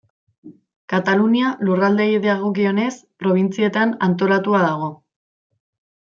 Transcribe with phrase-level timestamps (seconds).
[0.93, 2.89] Katalunia lurraldeei dagokionez
[3.25, 4.89] probintzietan antolatua dago.